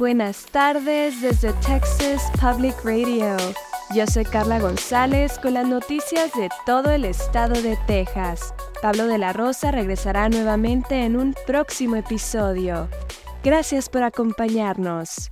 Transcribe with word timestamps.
buenas 0.00 0.46
tardes 0.46 1.20
desde 1.20 1.52
Texas 1.52 2.32
Public 2.40 2.74
Radio. 2.84 3.36
Yo 3.94 4.06
soy 4.06 4.24
Carla 4.24 4.58
González 4.58 5.38
con 5.38 5.52
las 5.52 5.68
noticias 5.68 6.32
de 6.32 6.48
todo 6.64 6.90
el 6.90 7.04
estado 7.04 7.60
de 7.60 7.76
Texas. 7.86 8.54
Pablo 8.80 9.06
de 9.06 9.18
la 9.18 9.34
Rosa 9.34 9.70
regresará 9.70 10.30
nuevamente 10.30 11.04
en 11.04 11.18
un 11.18 11.34
próximo 11.46 11.96
episodio. 11.96 12.88
Gracias 13.44 13.90
por 13.90 14.02
acompañarnos. 14.02 15.30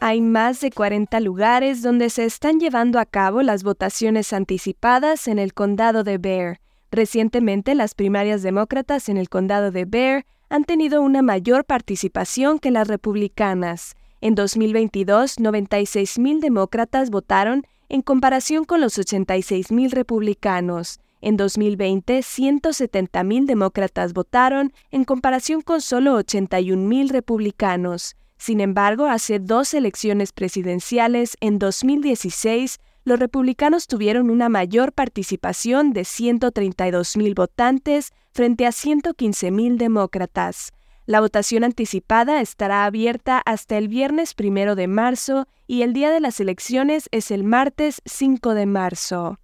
Hay 0.00 0.22
más 0.22 0.60
de 0.60 0.72
40 0.72 1.20
lugares 1.20 1.82
donde 1.82 2.10
se 2.10 2.24
están 2.24 2.58
llevando 2.58 2.98
a 2.98 3.06
cabo 3.06 3.42
las 3.42 3.62
votaciones 3.62 4.32
anticipadas 4.32 5.28
en 5.28 5.38
el 5.38 5.54
condado 5.54 6.02
de 6.02 6.18
Bear. 6.18 6.58
Recientemente, 6.90 7.76
las 7.76 7.94
primarias 7.94 8.42
demócratas 8.42 9.08
en 9.08 9.18
el 9.18 9.28
condado 9.28 9.70
de 9.70 9.84
Bear 9.84 10.26
han 10.48 10.64
tenido 10.64 11.02
una 11.02 11.22
mayor 11.22 11.64
participación 11.64 12.58
que 12.58 12.70
las 12.70 12.88
republicanas. 12.88 13.94
En 14.20 14.34
2022, 14.34 15.38
96.000 15.38 16.40
demócratas 16.40 17.10
votaron 17.10 17.66
en 17.88 18.02
comparación 18.02 18.64
con 18.64 18.80
los 18.80 18.98
86.000 18.98 19.90
republicanos. 19.90 21.00
En 21.20 21.36
2020, 21.36 22.20
170.000 22.20 23.46
demócratas 23.46 24.12
votaron 24.12 24.72
en 24.90 25.04
comparación 25.04 25.62
con 25.62 25.80
solo 25.80 26.18
81.000 26.20 27.10
republicanos. 27.10 28.16
Sin 28.38 28.60
embargo, 28.60 29.06
hace 29.06 29.38
dos 29.38 29.74
elecciones 29.74 30.32
presidenciales, 30.32 31.36
en 31.40 31.58
2016, 31.58 32.78
los 33.06 33.20
republicanos 33.20 33.86
tuvieron 33.86 34.30
una 34.30 34.48
mayor 34.48 34.92
participación 34.92 35.92
de 35.92 36.02
132.000 36.02 37.34
votantes 37.36 38.12
frente 38.32 38.66
a 38.66 38.70
115.000 38.70 39.76
demócratas. 39.76 40.72
La 41.06 41.20
votación 41.20 41.62
anticipada 41.62 42.40
estará 42.40 42.84
abierta 42.84 43.40
hasta 43.46 43.78
el 43.78 43.86
viernes 43.86 44.34
primero 44.34 44.74
de 44.74 44.88
marzo 44.88 45.46
y 45.68 45.82
el 45.82 45.92
día 45.92 46.10
de 46.10 46.18
las 46.18 46.40
elecciones 46.40 47.08
es 47.12 47.30
el 47.30 47.44
martes 47.44 48.02
5 48.06 48.54
de 48.54 48.66
marzo. 48.66 49.38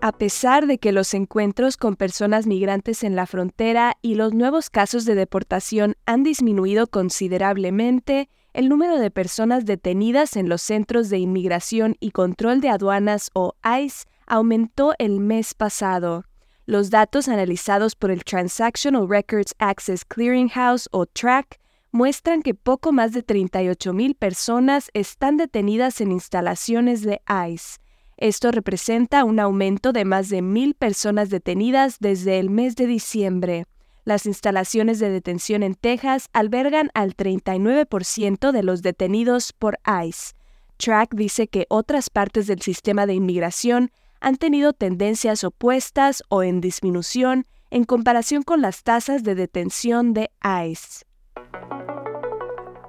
A 0.00 0.12
pesar 0.12 0.66
de 0.66 0.78
que 0.78 0.92
los 0.92 1.12
encuentros 1.12 1.76
con 1.76 1.94
personas 1.94 2.46
migrantes 2.46 3.02
en 3.02 3.16
la 3.16 3.26
frontera 3.26 3.98
y 4.00 4.14
los 4.14 4.32
nuevos 4.32 4.70
casos 4.70 5.04
de 5.04 5.14
deportación 5.14 5.96
han 6.06 6.22
disminuido 6.22 6.86
considerablemente, 6.86 8.30
el 8.56 8.70
número 8.70 8.98
de 8.98 9.10
personas 9.10 9.66
detenidas 9.66 10.34
en 10.34 10.48
los 10.48 10.62
centros 10.62 11.10
de 11.10 11.18
inmigración 11.18 11.94
y 12.00 12.12
control 12.12 12.62
de 12.62 12.70
aduanas 12.70 13.30
o 13.34 13.54
ICE 13.62 14.06
aumentó 14.26 14.94
el 14.98 15.20
mes 15.20 15.52
pasado. 15.52 16.24
Los 16.64 16.88
datos 16.88 17.28
analizados 17.28 17.94
por 17.94 18.10
el 18.10 18.24
Transactional 18.24 19.10
Records 19.10 19.54
Access 19.58 20.06
Clearinghouse 20.06 20.88
o 20.90 21.04
TRAC 21.04 21.60
muestran 21.92 22.40
que 22.40 22.54
poco 22.54 22.92
más 22.92 23.12
de 23.12 23.22
38.000 23.26 24.16
personas 24.16 24.88
están 24.94 25.36
detenidas 25.36 26.00
en 26.00 26.10
instalaciones 26.10 27.02
de 27.02 27.20
ICE. 27.28 27.78
Esto 28.16 28.52
representa 28.52 29.24
un 29.24 29.38
aumento 29.38 29.92
de 29.92 30.06
más 30.06 30.30
de 30.30 30.38
1.000 30.38 30.74
personas 30.74 31.28
detenidas 31.28 31.98
desde 32.00 32.38
el 32.38 32.48
mes 32.48 32.74
de 32.74 32.86
diciembre. 32.86 33.66
Las 34.06 34.24
instalaciones 34.24 35.00
de 35.00 35.10
detención 35.10 35.64
en 35.64 35.74
Texas 35.74 36.28
albergan 36.32 36.90
al 36.94 37.16
39% 37.16 38.52
de 38.52 38.62
los 38.62 38.80
detenidos 38.82 39.52
por 39.52 39.80
ICE. 39.84 40.32
Track 40.76 41.12
dice 41.16 41.48
que 41.48 41.66
otras 41.68 42.08
partes 42.08 42.46
del 42.46 42.62
sistema 42.62 43.06
de 43.06 43.14
inmigración 43.14 43.90
han 44.20 44.36
tenido 44.36 44.72
tendencias 44.72 45.42
opuestas 45.42 46.22
o 46.28 46.44
en 46.44 46.60
disminución 46.60 47.46
en 47.72 47.82
comparación 47.82 48.44
con 48.44 48.62
las 48.62 48.84
tasas 48.84 49.24
de 49.24 49.34
detención 49.34 50.14
de 50.14 50.30
ICE. 50.40 51.04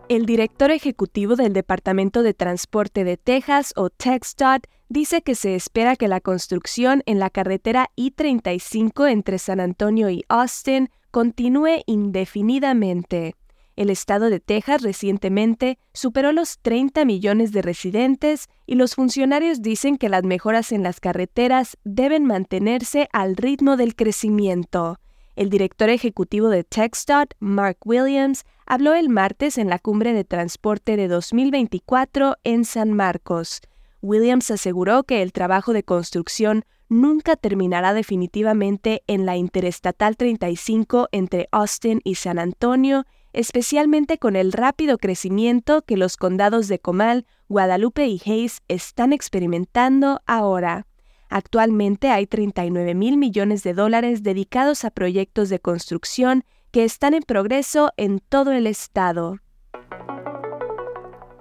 El 0.10 0.28
director 0.28 0.70
ejecutivo 0.70 1.36
del 1.36 1.52
Departamento 1.52 2.22
de 2.22 2.36
Transporte 2.36 3.04
de 3.04 3.18
Texas, 3.18 3.74
o 3.76 3.90
TxDOT, 3.90 4.68
dice 4.88 5.24
que 5.24 5.34
se 5.34 5.56
espera 5.56 5.96
que 5.96 6.08
la 6.08 6.22
construcción 6.22 7.02
en 7.08 7.18
la 7.18 7.32
carretera 7.32 7.90
I-35 7.96 9.10
entre 9.10 9.40
San 9.40 9.60
Antonio 9.60 10.12
y 10.12 10.24
Austin 10.30 10.90
continúe 11.18 11.82
indefinidamente. 11.88 13.34
El 13.76 13.90
estado 13.90 14.30
de 14.30 14.40
Texas 14.40 14.84
recientemente 14.84 15.80
superó 15.92 16.32
los 16.32 16.60
30 16.60 17.06
millones 17.06 17.52
de 17.52 17.64
residentes 17.64 18.50
y 18.68 18.76
los 18.76 18.94
funcionarios 18.94 19.64
dicen 19.64 19.98
que 19.98 20.10
las 20.10 20.24
mejoras 20.24 20.72
en 20.72 20.84
las 20.84 21.00
carreteras 21.00 21.76
deben 21.84 22.24
mantenerse 22.26 23.10
al 23.14 23.36
ritmo 23.36 23.78
del 23.78 23.96
crecimiento. 23.96 25.00
El 25.36 25.50
director 25.50 25.90
ejecutivo 25.90 26.50
de 26.50 26.64
TxDOT, 26.64 27.34
Mark 27.40 27.78
Williams, 27.84 28.44
habló 28.68 28.94
el 28.94 29.10
martes 29.10 29.58
en 29.58 29.72
la 29.72 29.80
cumbre 29.80 30.14
de 30.14 30.24
transporte 30.24 30.98
de 30.98 31.08
2024 31.08 32.36
en 32.44 32.64
San 32.64 32.94
Marcos. 32.94 33.62
Williams 34.04 34.52
aseguró 34.52 35.04
que 35.04 35.24
el 35.24 35.32
trabajo 35.32 35.74
de 35.74 35.82
construcción 35.82 36.64
nunca 36.90 37.36
terminará 37.36 37.94
definitivamente 37.94 39.04
en 39.08 39.26
la 39.26 39.38
Interestatal 39.38 40.18
35 40.18 41.10
entre 41.12 41.48
Austin 41.52 42.02
y 42.04 42.16
San 42.16 42.40
Antonio 42.40 43.06
especialmente 43.38 44.18
con 44.18 44.36
el 44.36 44.52
rápido 44.52 44.98
crecimiento 44.98 45.84
que 45.84 45.96
los 45.96 46.18
condados 46.18 46.68
de 46.68 46.80
Comal, 46.80 47.28
Guadalupe 47.50 48.08
y 48.08 48.20
Hayes 48.26 48.62
están 48.68 49.14
experimentando 49.14 50.22
ahora. 50.26 50.88
Actualmente 51.30 52.10
hay 52.10 52.26
39 52.26 52.96
mil 52.96 53.18
millones 53.18 53.62
de 53.62 53.76
dólares 53.76 54.24
dedicados 54.24 54.86
a 54.86 54.90
proyectos 54.90 55.50
de 55.50 55.60
construcción 55.60 56.46
que 56.72 56.84
están 56.84 57.14
en 57.14 57.22
progreso 57.22 57.92
en 57.96 58.20
todo 58.20 58.54
el 58.54 58.66
estado. 58.66 59.38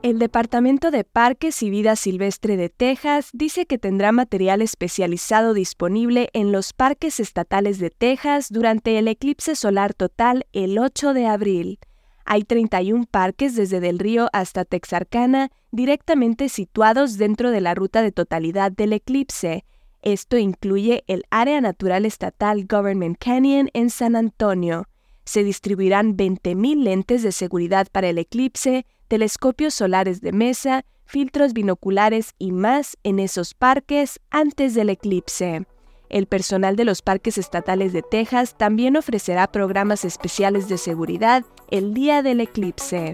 El 0.06 0.20
Departamento 0.20 0.92
de 0.92 1.02
Parques 1.02 1.64
y 1.64 1.68
Vida 1.68 1.96
Silvestre 1.96 2.56
de 2.56 2.68
Texas 2.68 3.30
dice 3.32 3.66
que 3.66 3.76
tendrá 3.76 4.12
material 4.12 4.62
especializado 4.62 5.52
disponible 5.52 6.30
en 6.32 6.52
los 6.52 6.72
parques 6.72 7.18
estatales 7.18 7.80
de 7.80 7.90
Texas 7.90 8.46
durante 8.48 8.98
el 8.98 9.08
eclipse 9.08 9.56
solar 9.56 9.94
total 9.94 10.46
el 10.52 10.78
8 10.78 11.12
de 11.12 11.26
abril. 11.26 11.80
Hay 12.24 12.44
31 12.44 13.06
parques 13.10 13.56
desde 13.56 13.80
Del 13.80 13.98
Río 13.98 14.28
hasta 14.32 14.64
Texarkana 14.64 15.50
directamente 15.72 16.50
situados 16.50 17.18
dentro 17.18 17.50
de 17.50 17.60
la 17.60 17.74
ruta 17.74 18.00
de 18.00 18.12
totalidad 18.12 18.70
del 18.70 18.92
eclipse. 18.92 19.64
Esto 20.02 20.38
incluye 20.38 21.02
el 21.08 21.24
Área 21.30 21.60
Natural 21.60 22.06
Estatal 22.06 22.64
Government 22.70 23.18
Canyon 23.18 23.70
en 23.74 23.90
San 23.90 24.14
Antonio. 24.14 24.86
Se 25.24 25.42
distribuirán 25.42 26.16
20.000 26.16 26.84
lentes 26.84 27.24
de 27.24 27.32
seguridad 27.32 27.88
para 27.90 28.08
el 28.08 28.18
eclipse, 28.18 28.86
telescopios 29.06 29.74
solares 29.74 30.20
de 30.20 30.32
mesa, 30.32 30.84
filtros 31.04 31.52
binoculares 31.52 32.34
y 32.38 32.52
más 32.52 32.96
en 33.02 33.18
esos 33.18 33.54
parques 33.54 34.20
antes 34.30 34.74
del 34.74 34.90
eclipse. 34.90 35.66
El 36.08 36.26
personal 36.26 36.76
de 36.76 36.84
los 36.84 37.02
parques 37.02 37.38
estatales 37.38 37.92
de 37.92 38.02
Texas 38.02 38.56
también 38.56 38.96
ofrecerá 38.96 39.50
programas 39.50 40.04
especiales 40.04 40.68
de 40.68 40.78
seguridad 40.78 41.44
el 41.70 41.94
día 41.94 42.22
del 42.22 42.40
eclipse. 42.40 43.12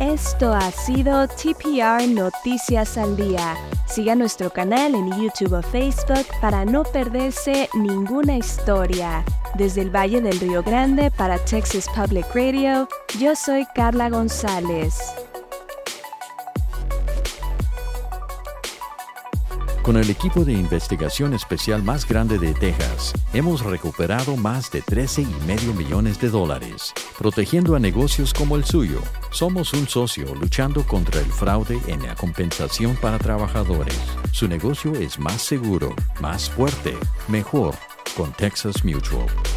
Esto 0.00 0.52
ha 0.52 0.72
sido 0.72 1.28
TPR 1.28 2.08
Noticias 2.08 2.98
al 2.98 3.16
Día. 3.16 3.54
Siga 3.86 4.16
nuestro 4.16 4.50
canal 4.50 4.96
en 4.96 5.08
YouTube 5.20 5.52
o 5.52 5.62
Facebook 5.62 6.26
para 6.40 6.64
no 6.64 6.82
perderse 6.82 7.68
ninguna 7.74 8.36
historia. 8.36 9.24
Desde 9.56 9.82
el 9.82 9.94
Valle 9.94 10.20
del 10.20 10.40
Río 10.40 10.64
Grande 10.64 11.12
para 11.12 11.38
Texas 11.38 11.86
Public 11.94 12.26
Radio, 12.34 12.88
yo 13.20 13.36
soy 13.36 13.64
Carla 13.72 14.10
González. 14.10 14.98
Con 19.82 19.96
el 19.96 20.10
equipo 20.10 20.44
de 20.44 20.54
investigación 20.54 21.34
especial 21.34 21.84
más 21.84 22.08
grande 22.08 22.40
de 22.40 22.52
Texas, 22.54 23.12
hemos 23.32 23.62
recuperado 23.62 24.34
más 24.36 24.72
de 24.72 24.82
13 24.82 25.22
y 25.22 25.46
medio 25.46 25.72
millones 25.72 26.18
de 26.18 26.30
dólares, 26.30 26.92
protegiendo 27.16 27.76
a 27.76 27.78
negocios 27.78 28.34
como 28.34 28.56
el 28.56 28.64
suyo. 28.64 29.00
Somos 29.30 29.72
un 29.72 29.86
socio 29.86 30.34
luchando 30.34 30.84
contra 30.84 31.20
el 31.20 31.30
fraude 31.30 31.78
en 31.86 32.02
la 32.02 32.16
compensación 32.16 32.96
para 32.96 33.18
trabajadores. 33.18 34.00
Su 34.32 34.48
negocio 34.48 34.94
es 34.94 35.20
más 35.20 35.42
seguro, 35.42 35.94
más 36.20 36.50
fuerte, 36.50 36.96
mejor 37.28 37.76
con 38.14 38.32
Texas 38.32 38.84
Mutual. 38.84 39.53